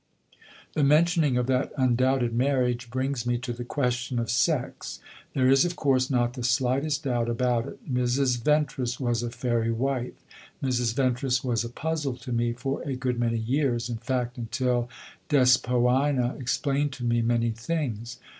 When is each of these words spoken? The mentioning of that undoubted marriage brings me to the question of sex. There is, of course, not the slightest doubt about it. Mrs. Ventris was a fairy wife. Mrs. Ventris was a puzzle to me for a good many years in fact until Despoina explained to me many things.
The 0.73 0.83
mentioning 0.83 1.37
of 1.37 1.45
that 1.45 1.73
undoubted 1.77 2.33
marriage 2.33 2.89
brings 2.89 3.27
me 3.27 3.37
to 3.37 3.53
the 3.53 3.63
question 3.63 4.17
of 4.17 4.31
sex. 4.31 4.99
There 5.35 5.47
is, 5.47 5.63
of 5.63 5.75
course, 5.75 6.09
not 6.09 6.33
the 6.33 6.41
slightest 6.43 7.03
doubt 7.03 7.29
about 7.29 7.67
it. 7.67 7.93
Mrs. 7.93 8.41
Ventris 8.41 8.99
was 8.99 9.21
a 9.21 9.29
fairy 9.29 9.69
wife. 9.71 10.25
Mrs. 10.63 10.95
Ventris 10.95 11.43
was 11.43 11.63
a 11.63 11.69
puzzle 11.69 12.17
to 12.17 12.31
me 12.31 12.51
for 12.51 12.81
a 12.81 12.95
good 12.95 13.19
many 13.19 13.37
years 13.37 13.89
in 13.91 13.97
fact 13.97 14.39
until 14.39 14.89
Despoina 15.29 16.35
explained 16.41 16.93
to 16.93 17.03
me 17.03 17.21
many 17.21 17.51
things. 17.51 18.17